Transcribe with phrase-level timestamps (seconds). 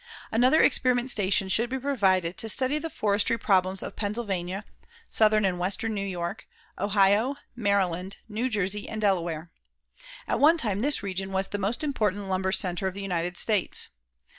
[0.31, 4.65] Another experiment station should be provided to study the forestry problems of Pennsylvania,
[5.11, 6.47] southern and western New York,
[6.79, 9.51] Ohio, Maryland, New Jersey and Delaware.
[10.27, 13.89] At one time this region was the most important lumber centre of the United States.